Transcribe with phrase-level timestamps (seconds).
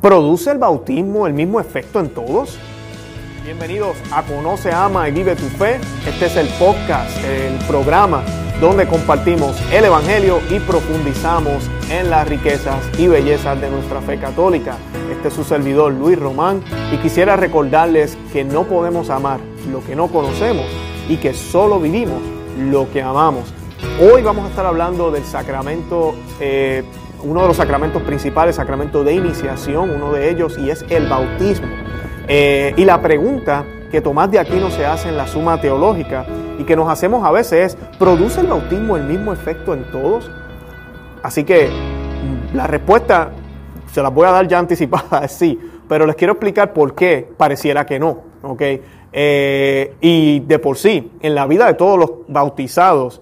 [0.00, 2.58] ¿Produce el bautismo el mismo efecto en todos?
[3.44, 5.78] Bienvenidos a Conoce, Ama y Vive tu Fe.
[6.08, 8.22] Este es el podcast, el programa
[8.62, 14.78] donde compartimos el Evangelio y profundizamos en las riquezas y bellezas de nuestra fe católica.
[15.12, 16.62] Este es su servidor Luis Román
[16.94, 19.40] y quisiera recordarles que no podemos amar
[19.70, 20.64] lo que no conocemos
[21.10, 22.22] y que solo vivimos
[22.58, 23.52] lo que amamos.
[24.00, 26.84] Hoy vamos a estar hablando del sacramento, eh,
[27.22, 31.68] uno de los sacramentos principales, sacramento de iniciación, uno de ellos, y es el bautismo.
[32.28, 36.24] Eh, y la pregunta que Tomás de Aquino se hace en la suma teológica
[36.58, 40.30] y que nos hacemos a veces es, ¿produce el bautismo el mismo efecto en todos?
[41.22, 43.30] Así que mm, la respuesta
[43.92, 47.84] se la voy a dar ya anticipada, sí, pero les quiero explicar por qué pareciera
[47.84, 48.30] que no.
[49.12, 53.20] Eh, y de por sí, en la vida de todos los bautizados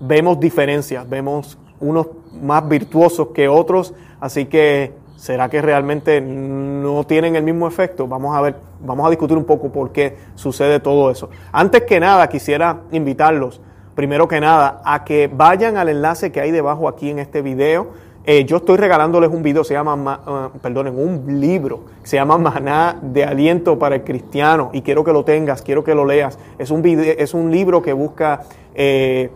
[0.00, 2.08] vemos diferencias, vemos unos
[2.40, 8.08] más virtuosos que otros, así que ¿Será que realmente no tienen el mismo efecto?
[8.08, 11.28] Vamos a ver, vamos a discutir un poco por qué sucede todo eso.
[11.52, 13.60] Antes que nada, quisiera invitarlos,
[13.94, 17.88] primero que nada, a que vayan al enlace que hay debajo aquí en este video.
[18.24, 20.20] Eh, yo estoy regalándoles un video, se llama,
[20.54, 25.12] uh, perdonen, un libro, se llama Maná de Aliento para el Cristiano, y quiero que
[25.12, 26.38] lo tengas, quiero que lo leas.
[26.58, 28.40] Es un, video, es un libro que busca
[28.74, 29.30] eh,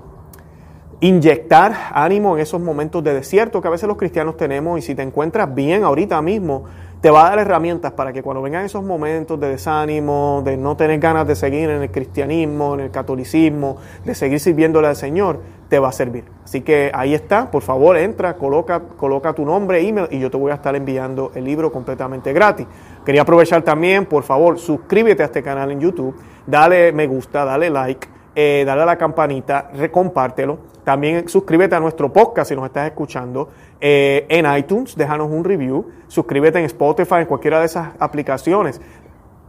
[1.00, 4.94] inyectar ánimo en esos momentos de desierto que a veces los cristianos tenemos y si
[4.94, 6.64] te encuentras bien ahorita mismo,
[7.00, 10.74] te va a dar herramientas para que cuando vengan esos momentos de desánimo, de no
[10.74, 15.40] tener ganas de seguir en el cristianismo, en el catolicismo, de seguir sirviéndole al Señor,
[15.68, 16.24] te va a servir.
[16.44, 20.38] Así que ahí está, por favor entra, coloca, coloca tu nombre, email y yo te
[20.38, 22.66] voy a estar enviando el libro completamente gratis.
[23.04, 27.68] Quería aprovechar también, por favor, suscríbete a este canal en YouTube, dale me gusta, dale
[27.68, 32.86] like, eh, dale a la campanita, recompártelo también suscríbete a nuestro podcast si nos estás
[32.86, 33.48] escuchando
[33.80, 38.80] eh, en iTunes, déjanos un review, suscríbete en Spotify, en cualquiera de esas aplicaciones.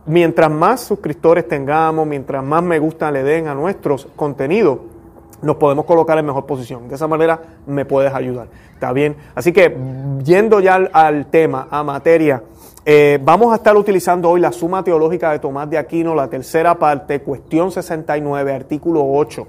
[0.06, 4.80] Mientras más suscriptores tengamos, mientras más me gusta le den a nuestros contenidos,
[5.42, 6.88] nos podemos colocar en mejor posición.
[6.88, 8.48] De esa manera me puedes ayudar.
[8.74, 9.18] ¿Está bien?
[9.36, 9.76] Así que
[10.24, 12.44] yendo ya al, tema, a materia,
[12.88, 16.76] eh, vamos a estar utilizando hoy la suma teológica de Tomás de Aquino, la tercera
[16.76, 19.48] parte, cuestión 69, artículo 8.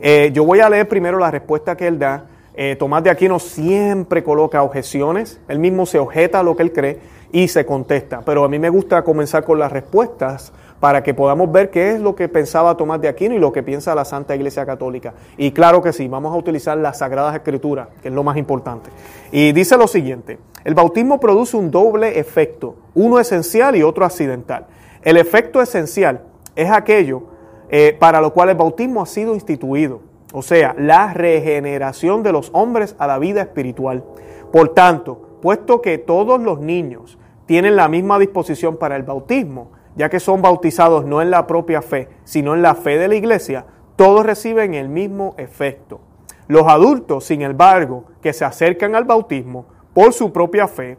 [0.00, 2.24] Eh, yo voy a leer primero la respuesta que él da.
[2.54, 6.72] Eh, Tomás de Aquino siempre coloca objeciones, él mismo se objeta a lo que él
[6.72, 6.98] cree
[7.30, 8.22] y se contesta.
[8.24, 12.00] Pero a mí me gusta comenzar con las respuestas para que podamos ver qué es
[12.00, 15.14] lo que pensaba Tomás de Aquino y lo que piensa la Santa Iglesia Católica.
[15.36, 18.90] Y claro que sí, vamos a utilizar las Sagradas Escrituras, que es lo más importante.
[19.32, 24.66] Y dice lo siguiente, el bautismo produce un doble efecto, uno esencial y otro accidental.
[25.02, 26.22] El efecto esencial
[26.54, 27.22] es aquello
[27.70, 30.00] eh, para lo cual el bautismo ha sido instituido,
[30.32, 34.04] o sea, la regeneración de los hombres a la vida espiritual.
[34.52, 40.08] Por tanto, puesto que todos los niños tienen la misma disposición para el bautismo, ya
[40.08, 43.66] que son bautizados no en la propia fe, sino en la fe de la iglesia,
[43.96, 46.00] todos reciben el mismo efecto.
[46.46, 50.98] Los adultos, sin embargo, que se acercan al bautismo por su propia fe,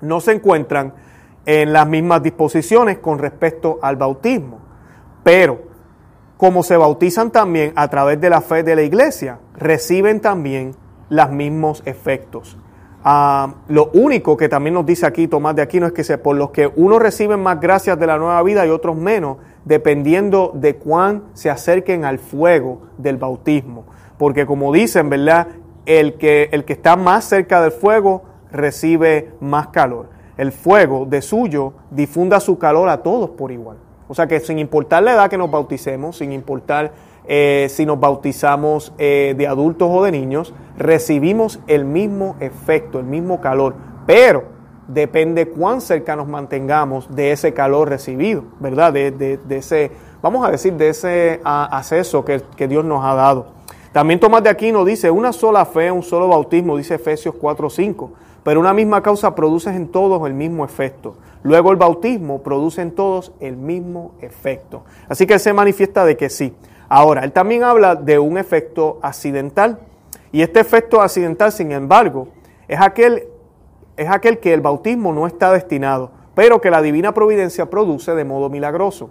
[0.00, 0.94] no se encuentran
[1.44, 4.58] en las mismas disposiciones con respecto al bautismo.
[5.22, 5.60] Pero
[6.36, 10.74] como se bautizan también a través de la fe de la iglesia, reciben también
[11.08, 12.58] los mismos efectos.
[13.08, 16.50] Ah, lo único que también nos dice aquí Tomás de Aquino es que por los
[16.50, 21.22] que unos reciben más gracias de la nueva vida y otros menos, dependiendo de cuán
[21.32, 23.84] se acerquen al fuego del bautismo.
[24.18, 25.46] Porque como dicen, ¿verdad?
[25.84, 30.08] El que, el que está más cerca del fuego recibe más calor.
[30.36, 33.76] El fuego de suyo difunda su calor a todos por igual.
[34.08, 36.90] O sea que sin importar la edad que nos bauticemos, sin importar
[37.28, 43.06] eh, si nos bautizamos eh, de adultos o de niños, recibimos el mismo efecto, el
[43.06, 43.74] mismo calor,
[44.06, 44.56] pero
[44.88, 48.92] depende cuán cerca nos mantengamos de ese calor recibido, ¿verdad?
[48.92, 49.90] De, ese,
[50.22, 53.46] vamos a decir, de ese acceso que, Dios nos ha dado.
[53.92, 58.10] También Tomás de Aquino dice, una sola fe, un solo bautismo, dice Efesios 4.5,
[58.44, 61.16] pero una misma causa produce en todos el mismo efecto.
[61.42, 64.84] Luego el bautismo produce en todos el mismo efecto.
[65.08, 66.54] Así que se manifiesta de que sí.
[66.88, 69.80] Ahora, él también habla de un efecto accidental.
[70.32, 72.28] Y este efecto accidental, sin embargo,
[72.68, 73.24] es aquel,
[73.96, 78.24] es aquel que el bautismo no está destinado, pero que la divina providencia produce de
[78.24, 79.10] modo milagroso.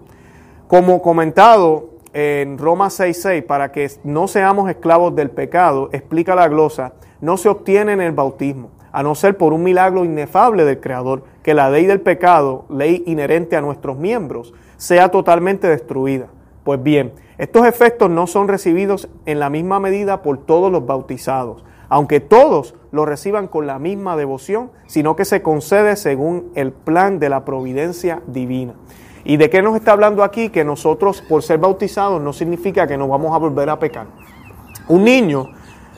[0.68, 6.94] Como comentado en Roma 6.6, para que no seamos esclavos del pecado, explica la glosa,
[7.19, 11.24] no se obtiene en el bautismo, a no ser por un milagro inefable del Creador,
[11.44, 16.28] que la ley del pecado, ley inherente a nuestros miembros, sea totalmente destruida.
[16.63, 21.64] Pues bien, estos efectos no son recibidos en la misma medida por todos los bautizados.
[21.88, 27.20] aunque todos lo reciban con la misma devoción, sino que se concede según el plan
[27.20, 28.74] de la providencia divina.
[29.24, 30.50] ¿Y de qué nos está hablando aquí?
[30.50, 34.08] Que nosotros, por ser bautizados, no significa que nos vamos a volver a pecar.
[34.88, 35.50] Un niño,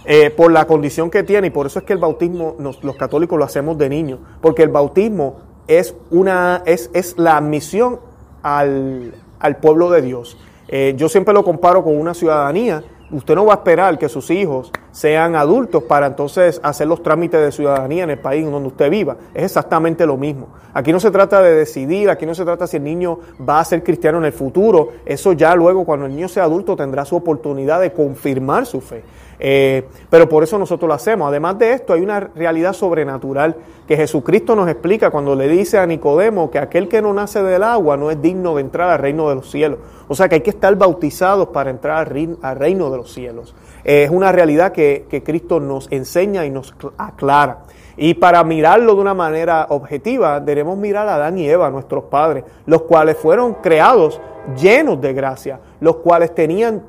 [0.06, 3.38] eh, por la condición que tiene, y por eso es que el bautismo, los católicos
[3.38, 5.38] lo hacemos de niño, porque el bautismo
[5.68, 8.00] es, una, es, es la admisión
[8.44, 10.38] al, al pueblo de Dios.
[10.68, 12.84] Eh, yo siempre lo comparo con una ciudadanía.
[13.12, 17.40] Usted no va a esperar que sus hijos sean adultos para entonces hacer los trámites
[17.40, 19.16] de ciudadanía en el país donde usted viva.
[19.36, 20.48] Es exactamente lo mismo.
[20.74, 23.66] Aquí no se trata de decidir, aquí no se trata si el niño va a
[23.66, 24.94] ser cristiano en el futuro.
[25.06, 29.04] Eso ya luego, cuando el niño sea adulto, tendrá su oportunidad de confirmar su fe.
[29.40, 31.28] Eh, pero por eso nosotros lo hacemos.
[31.28, 33.56] Además de esto, hay una realidad sobrenatural
[33.88, 37.62] que Jesucristo nos explica cuando le dice a Nicodemo que aquel que no nace del
[37.62, 39.78] agua no es digno de entrar al reino de los cielos.
[40.08, 41.98] O sea que hay que estar bautizados para entrar
[42.42, 43.54] al reino de los cielos.
[43.88, 47.64] Eh, es una realidad que, que Cristo nos enseña y nos aclara.
[47.96, 52.44] Y para mirarlo de una manera objetiva, debemos mirar a Adán y Eva, nuestros padres,
[52.66, 54.22] los cuales fueron creados
[54.56, 56.84] llenos de gracia, los cuales tenían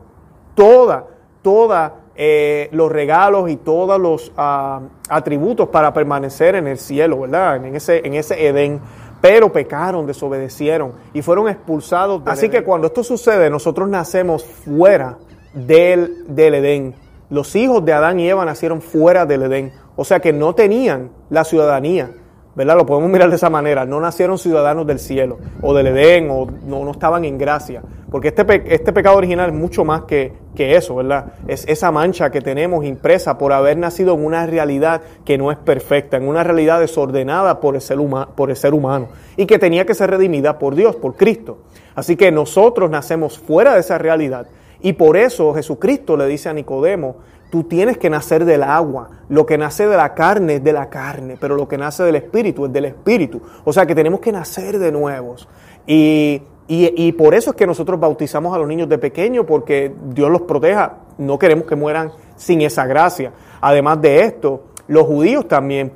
[0.54, 1.06] toda,
[1.40, 7.64] toda eh, los regalos y todos los ah, atributos para permanecer en el cielo, ¿verdad?
[7.64, 8.80] En ese, en ese Edén.
[9.20, 12.22] Pero pecaron, desobedecieron y fueron expulsados.
[12.26, 15.16] Así que cuando esto sucede, nosotros nacemos fuera
[15.52, 16.94] del, del Edén.
[17.30, 19.72] Los hijos de Adán y Eva nacieron fuera del Edén.
[19.96, 22.10] O sea que no tenían la ciudadanía
[22.58, 22.76] ¿verdad?
[22.76, 23.84] Lo podemos mirar de esa manera.
[23.84, 27.82] No nacieron ciudadanos del cielo o del Edén o no, no estaban en gracia.
[28.10, 31.34] Porque este, este pecado original es mucho más que, que eso, ¿verdad?
[31.46, 35.58] Es esa mancha que tenemos impresa por haber nacido en una realidad que no es
[35.58, 37.98] perfecta, en una realidad desordenada por el ser,
[38.34, 39.06] por el ser humano
[39.36, 41.58] y que tenía que ser redimida por Dios, por Cristo.
[41.94, 44.48] Así que nosotros nacemos fuera de esa realidad
[44.80, 47.16] y por eso Jesucristo le dice a Nicodemo,
[47.50, 49.08] Tú tienes que nacer del agua.
[49.28, 52.16] Lo que nace de la carne es de la carne, pero lo que nace del
[52.16, 53.40] espíritu es del espíritu.
[53.64, 55.48] O sea que tenemos que nacer de nuevos.
[55.86, 60.30] Y, y, por eso es que nosotros bautizamos a los niños de pequeño, porque Dios
[60.30, 60.98] los proteja.
[61.16, 63.32] No queremos que mueran sin esa gracia.
[63.62, 65.92] Además de esto, los judíos también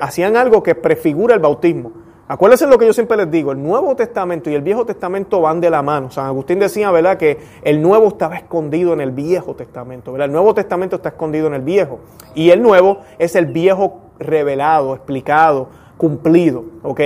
[0.00, 1.92] hacían algo que prefigura el bautismo.
[2.26, 5.60] Acuérdense lo que yo siempre les digo, el Nuevo Testamento y el Viejo Testamento van
[5.60, 6.10] de la mano.
[6.10, 10.26] San Agustín decía, ¿verdad?, que el Nuevo estaba escondido en el Viejo Testamento, ¿verdad?
[10.26, 12.00] El Nuevo Testamento está escondido en el Viejo.
[12.34, 15.68] Y el Nuevo es el Viejo revelado, explicado,
[15.98, 17.00] cumplido, ¿ok?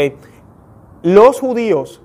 [1.03, 2.01] Los judíos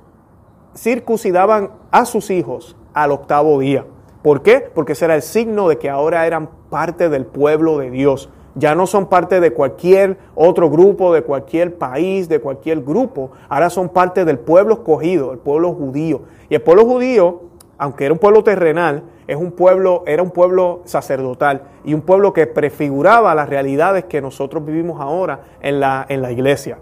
[0.75, 3.86] circuncidaban a sus hijos al octavo día.
[4.24, 4.71] ¿Por qué?
[4.74, 8.75] Porque ese era el signo de que ahora eran parte del pueblo de Dios ya
[8.75, 13.89] no son parte de cualquier otro grupo, de cualquier país, de cualquier grupo, ahora son
[13.89, 16.21] parte del pueblo escogido, el pueblo judío.
[16.50, 17.41] Y el pueblo judío,
[17.77, 22.33] aunque era un pueblo terrenal, es un pueblo, era un pueblo sacerdotal y un pueblo
[22.33, 26.79] que prefiguraba las realidades que nosotros vivimos ahora en la, en la iglesia.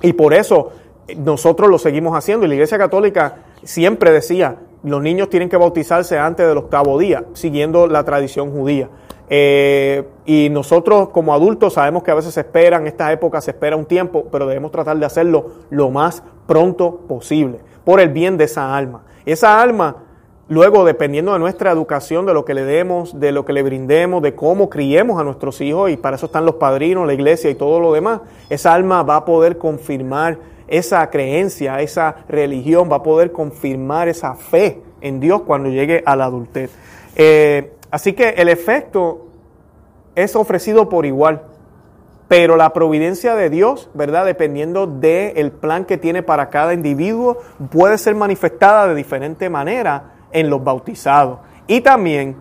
[0.00, 0.70] Y por eso
[1.08, 2.46] eh, nosotros lo seguimos haciendo.
[2.46, 7.24] Y la iglesia católica siempre decía, los niños tienen que bautizarse antes del octavo día,
[7.32, 8.88] siguiendo la tradición judía.
[9.28, 13.76] Eh, y nosotros como adultos sabemos que a veces se esperan, esta época se espera
[13.76, 18.44] un tiempo, pero debemos tratar de hacerlo lo más pronto posible, por el bien de
[18.44, 19.04] esa alma.
[19.24, 19.96] Esa alma,
[20.48, 24.22] luego dependiendo de nuestra educación, de lo que le demos, de lo que le brindemos,
[24.22, 27.54] de cómo criemos a nuestros hijos, y para eso están los padrinos, la iglesia y
[27.54, 30.38] todo lo demás, esa alma va a poder confirmar
[30.68, 36.16] esa creencia, esa religión, va a poder confirmar esa fe en Dios cuando llegue a
[36.16, 36.70] la adultez.
[37.16, 39.28] Eh, Así que el efecto
[40.16, 41.42] es ofrecido por igual,
[42.26, 44.24] pero la providencia de Dios, ¿verdad?
[44.26, 47.38] Dependiendo del plan que tiene para cada individuo,
[47.70, 51.38] puede ser manifestada de diferente manera en los bautizados.
[51.68, 52.34] Y también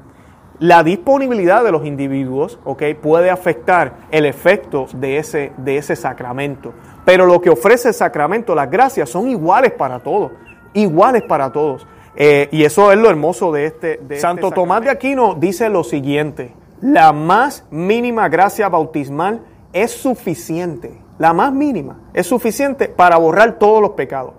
[0.57, 2.81] la disponibilidad de los individuos, ¿ok?
[2.99, 6.73] Puede afectar el efecto de ese, de ese sacramento.
[7.05, 10.31] Pero lo que ofrece el sacramento, las gracias, son iguales para todos,
[10.73, 11.85] iguales para todos.
[12.15, 13.87] Eh, y eso es lo hermoso de este.
[13.97, 19.41] De este Santo Tomás de Aquino dice lo siguiente: la más mínima gracia bautismal
[19.71, 20.99] es suficiente.
[21.17, 24.33] La más mínima es suficiente para borrar todos los pecados.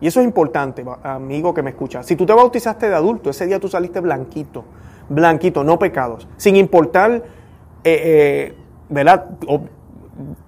[0.00, 2.02] Y eso es importante, amigo que me escucha.
[2.02, 4.64] Si tú te bautizaste de adulto, ese día tú saliste blanquito,
[5.10, 7.22] blanquito, no pecados, sin importar, eh,
[7.84, 8.54] eh,
[8.88, 9.26] ¿verdad?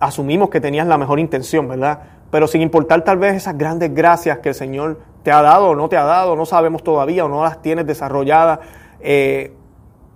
[0.01, 2.01] asumimos que tenías la mejor intención, ¿verdad?
[2.33, 5.77] Pero sin importar tal vez esas grandes gracias que el Señor te ha dado o
[5.77, 8.61] no te ha dado, no sabemos todavía o no las tienes desarrolladas.
[9.01, 9.53] Eh,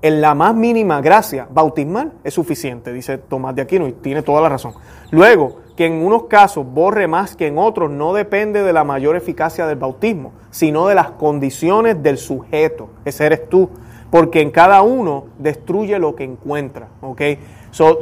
[0.01, 4.41] en la más mínima gracia bautismal es suficiente, dice Tomás de Aquino, y tiene toda
[4.41, 4.73] la razón.
[5.11, 9.15] Luego, que en unos casos borre más que en otros no depende de la mayor
[9.15, 13.69] eficacia del bautismo, sino de las condiciones del sujeto, ese eres tú,
[14.11, 17.23] porque en cada uno destruye lo que encuentra, ¿ok?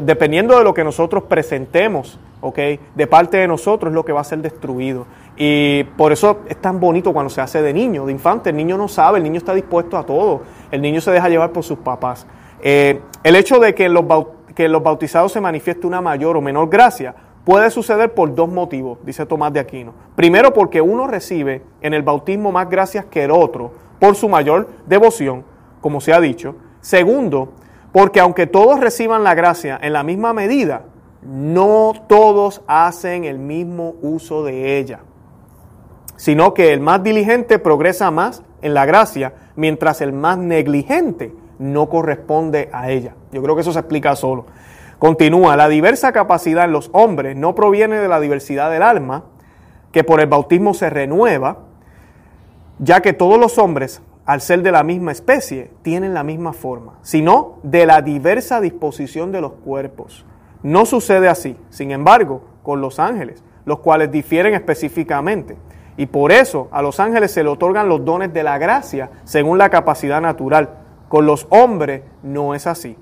[0.00, 2.58] dependiendo de lo que nosotros presentemos, ¿ok?
[2.94, 5.06] De parte de nosotros es lo que va a ser destruido.
[5.36, 8.50] Y por eso es tan bonito cuando se hace de niño, de infante.
[8.50, 10.42] El niño no sabe, el niño está dispuesto a todo.
[10.70, 12.26] El niño se deja llevar por sus papás.
[12.62, 14.04] Eh, el hecho de que los,
[14.56, 17.14] los bautizados se manifieste una mayor o menor gracia
[17.44, 19.92] puede suceder por dos motivos, dice Tomás de Aquino.
[20.16, 24.68] Primero, porque uno recibe en el bautismo más gracias que el otro por su mayor
[24.86, 25.44] devoción,
[25.80, 26.56] como se ha dicho.
[26.80, 27.52] Segundo,
[27.92, 30.82] porque aunque todos reciban la gracia en la misma medida,
[31.22, 35.00] no todos hacen el mismo uso de ella,
[36.16, 41.88] sino que el más diligente progresa más en la gracia, mientras el más negligente no
[41.88, 43.14] corresponde a ella.
[43.32, 44.46] Yo creo que eso se explica solo.
[45.04, 49.24] Continúa, la diversa capacidad en los hombres no proviene de la diversidad del alma,
[49.92, 51.58] que por el bautismo se renueva,
[52.78, 56.94] ya que todos los hombres, al ser de la misma especie, tienen la misma forma,
[57.02, 60.24] sino de la diversa disposición de los cuerpos.
[60.62, 65.58] No sucede así, sin embargo, con los ángeles, los cuales difieren específicamente.
[65.98, 69.58] Y por eso a los ángeles se le otorgan los dones de la gracia según
[69.58, 70.70] la capacidad natural.
[71.10, 72.96] Con los hombres no es así.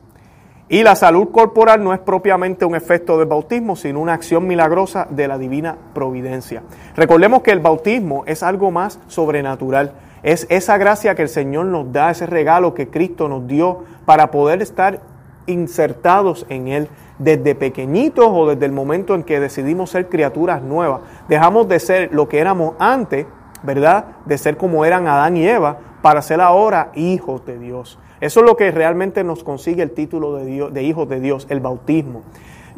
[0.73, 5.07] Y la salud corporal no es propiamente un efecto del bautismo, sino una acción milagrosa
[5.11, 6.63] de la divina providencia.
[6.97, 9.93] Recordemos que el bautismo es algo más sobrenatural.
[10.23, 14.31] Es esa gracia que el Señor nos da, ese regalo que Cristo nos dio para
[14.31, 15.01] poder estar
[15.45, 16.89] insertados en Él
[17.19, 21.03] desde pequeñitos o desde el momento en que decidimos ser criaturas nuevas.
[21.29, 23.27] Dejamos de ser lo que éramos antes,
[23.63, 24.07] ¿verdad?
[24.25, 27.99] De ser como eran Adán y Eva, para ser ahora hijos de Dios.
[28.23, 31.49] Eso es lo que realmente nos consigue el título de, Dios, de hijos de Dios,
[31.51, 32.23] el bautismo.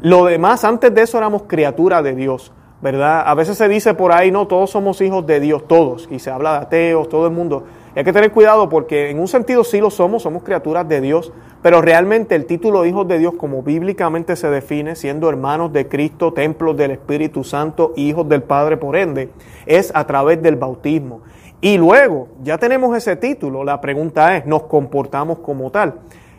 [0.01, 3.23] Lo demás, antes de eso éramos criaturas de Dios, ¿verdad?
[3.27, 6.31] A veces se dice por ahí, no, todos somos hijos de Dios, todos, y se
[6.31, 7.65] habla de ateos, todo el mundo.
[7.95, 11.31] hay que tener cuidado porque en un sentido sí lo somos, somos criaturas de Dios,
[11.61, 15.89] pero realmente el título de hijos de Dios, como bíblicamente se define, siendo hermanos de
[15.89, 19.29] Cristo, templos del Espíritu Santo, hijos del Padre por ende,
[19.67, 21.21] es a través del bautismo.
[21.65, 25.95] Y luego, ya tenemos ese título, la pregunta es, ¿nos comportamos como tal?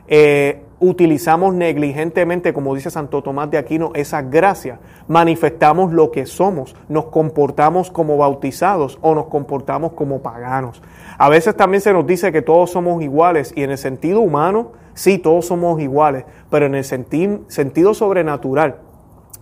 [0.07, 4.77] Eh, utilizamos negligentemente, como dice Santo Tomás de Aquino, esa gracia,
[5.07, 10.83] manifestamos lo que somos, nos comportamos como bautizados o nos comportamos como paganos.
[11.17, 14.73] A veces también se nos dice que todos somos iguales y en el sentido humano,
[14.93, 18.75] sí, todos somos iguales, pero en el sentido sobrenatural,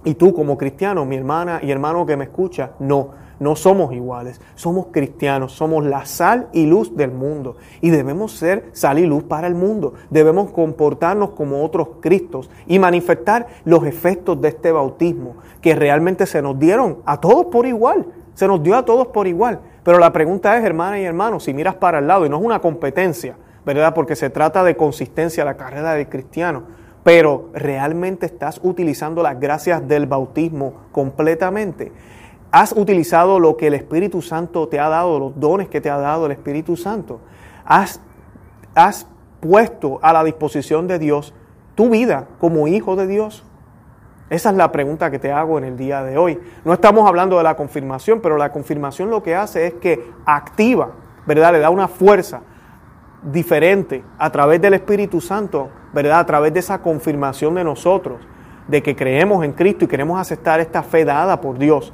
[0.06, 4.42] y tú como cristiano, mi hermana y hermano que me escucha, no no somos iguales,
[4.56, 9.24] somos cristianos, somos la sal y luz del mundo y debemos ser sal y luz
[9.24, 9.94] para el mundo.
[10.10, 16.42] Debemos comportarnos como otros Cristos y manifestar los efectos de este bautismo que realmente se
[16.42, 19.60] nos dieron a todos por igual, se nos dio a todos por igual.
[19.84, 22.44] Pero la pregunta es, hermana y hermano, si miras para el lado y no es
[22.44, 23.36] una competencia,
[23.66, 23.94] ¿verdad?
[23.94, 26.64] Porque se trata de consistencia la carrera del cristiano
[27.04, 31.92] pero realmente estás utilizando las gracias del bautismo completamente
[32.54, 35.98] has utilizado lo que el Espíritu Santo te ha dado, los dones que te ha
[35.98, 37.20] dado el Espíritu Santo.
[37.66, 38.00] Has,
[38.76, 39.08] has
[39.40, 41.34] puesto a la disposición de Dios
[41.74, 43.44] tu vida como hijo de Dios.
[44.30, 46.40] Esa es la pregunta que te hago en el día de hoy.
[46.64, 50.92] No estamos hablando de la confirmación, pero la confirmación lo que hace es que activa,
[51.26, 51.54] ¿verdad?
[51.54, 52.42] Le da una fuerza
[53.24, 56.20] diferente a través del Espíritu Santo, ¿verdad?
[56.20, 58.22] A través de esa confirmación de nosotros,
[58.68, 61.92] de que creemos en Cristo y queremos aceptar esta fe dada por Dios.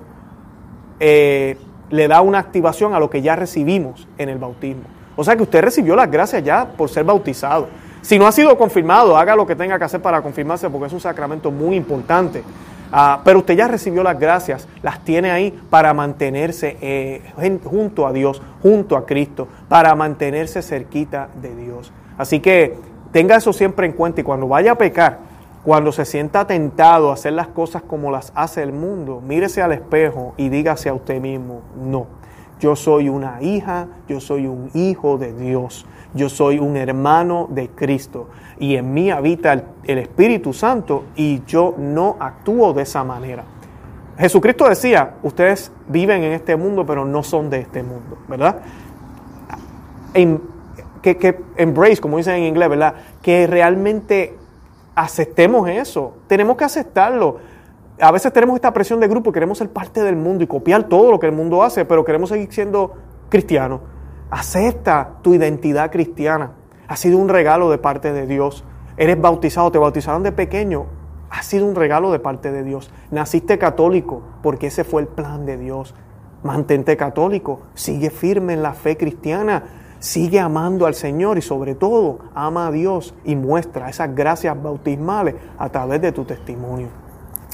[0.99, 1.57] Eh,
[1.89, 4.83] le da una activación a lo que ya recibimos en el bautismo.
[5.15, 7.67] O sea que usted recibió las gracias ya por ser bautizado.
[8.01, 10.93] Si no ha sido confirmado, haga lo que tenga que hacer para confirmarse porque es
[10.93, 12.43] un sacramento muy importante.
[12.91, 17.21] Ah, pero usted ya recibió las gracias, las tiene ahí para mantenerse eh,
[17.63, 21.91] junto a Dios, junto a Cristo, para mantenerse cerquita de Dios.
[22.17, 22.77] Así que
[23.11, 25.19] tenga eso siempre en cuenta y cuando vaya a pecar,
[25.63, 29.73] cuando se sienta tentado a hacer las cosas como las hace el mundo, mírese al
[29.73, 32.07] espejo y dígase a usted mismo, no,
[32.59, 37.69] yo soy una hija, yo soy un hijo de Dios, yo soy un hermano de
[37.69, 43.43] Cristo y en mí habita el, Espíritu Santo y yo no actúo de esa manera.
[44.17, 48.61] Jesucristo decía, ustedes viven en este mundo pero no son de este mundo, ¿verdad?
[51.01, 52.95] que, embrace, como dicen en inglés, ¿verdad?
[53.21, 54.35] Que realmente
[54.99, 56.13] aceptemos eso.
[56.27, 57.37] Tenemos que aceptarlo.
[58.01, 61.11] A veces tenemos esta presión de grupo, queremos ser parte del mundo y copiar todo
[61.11, 62.93] lo que el mundo hace, pero queremos seguir siendo
[63.29, 63.81] cristianos.
[64.29, 66.51] Acepta tu identidad cristiana.
[66.87, 68.63] Ha sido un regalo de parte de Dios.
[68.97, 70.87] Eres bautizado, te bautizaron de pequeño.
[71.29, 72.91] Ha sido un regalo de parte de Dios.
[73.11, 75.95] Naciste católico porque ese fue el plan de Dios.
[76.43, 79.63] Mantente católico, sigue firme en la fe cristiana.
[79.99, 85.35] Sigue amando al Señor y sobre todo ama a Dios y muestra esas gracias bautismales
[85.57, 86.87] a través de tu testimonio.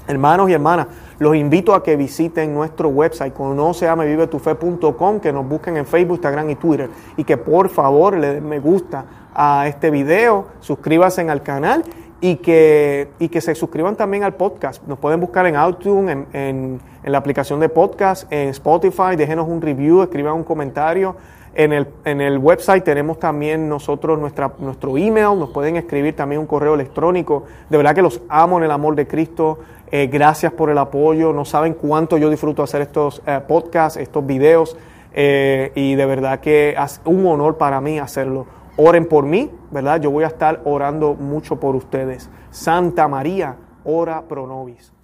[0.07, 0.87] Hermanos y hermanas,
[1.17, 6.55] los invito a que visiten nuestro website conoceamevivetufe.com, que nos busquen en Facebook, Instagram y
[6.55, 11.83] Twitter y que por favor le den me gusta a este video, suscríbanse al canal
[12.21, 14.83] y que, y que se suscriban también al podcast.
[14.85, 19.47] Nos pueden buscar en iTunes, en, en, en la aplicación de podcast, en Spotify, déjenos
[19.47, 21.15] un review, escriban un comentario.
[21.55, 26.41] En el, en el website tenemos también nosotros nuestra, nuestro email, nos pueden escribir también
[26.41, 27.45] un correo electrónico.
[27.69, 29.59] De verdad que los amo en el amor de Cristo.
[29.89, 31.31] Eh, gracias por el apoyo.
[31.31, 34.75] No saben cuánto yo disfruto hacer estos eh, podcasts, estos videos.
[35.13, 38.47] Eh, y de verdad que es un honor para mí hacerlo.
[38.75, 40.01] Oren por mí, ¿verdad?
[40.01, 42.29] Yo voy a estar orando mucho por ustedes.
[42.51, 44.94] Santa María, ora pro nobis.